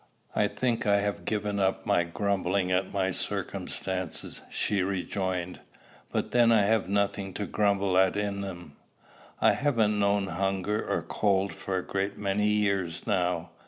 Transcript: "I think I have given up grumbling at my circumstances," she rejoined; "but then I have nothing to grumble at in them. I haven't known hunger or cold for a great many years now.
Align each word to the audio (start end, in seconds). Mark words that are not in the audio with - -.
"I 0.35 0.47
think 0.47 0.87
I 0.87 0.97
have 1.01 1.25
given 1.25 1.59
up 1.59 1.85
grumbling 2.15 2.71
at 2.71 2.91
my 2.91 3.11
circumstances," 3.11 4.41
she 4.49 4.81
rejoined; 4.81 5.59
"but 6.11 6.31
then 6.31 6.51
I 6.51 6.63
have 6.63 6.89
nothing 6.89 7.35
to 7.35 7.45
grumble 7.45 7.95
at 7.99 8.17
in 8.17 8.41
them. 8.41 8.77
I 9.41 9.53
haven't 9.53 9.99
known 9.99 10.25
hunger 10.25 10.83
or 10.89 11.03
cold 11.03 11.53
for 11.53 11.77
a 11.77 11.85
great 11.85 12.17
many 12.17 12.47
years 12.47 13.05
now. 13.05 13.51